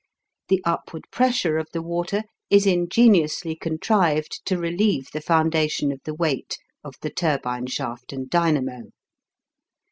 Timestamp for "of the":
1.59-1.81, 5.91-6.15, 6.83-7.11